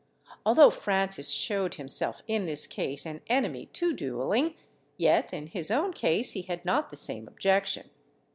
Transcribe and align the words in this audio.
Although 0.47 0.71
Francis 0.71 1.29
shewed 1.29 1.75
himself 1.75 2.23
in 2.27 2.47
this 2.47 2.65
case 2.65 3.05
an 3.05 3.21
enemy 3.27 3.67
to 3.73 3.93
duelling, 3.93 4.55
yet 4.97 5.31
in 5.31 5.45
his 5.45 5.69
own 5.69 5.93
case 5.93 6.31
he 6.31 6.41
had 6.41 6.65
not 6.65 6.89
the 6.89 6.97
same 6.97 7.27
objection. 7.27 7.87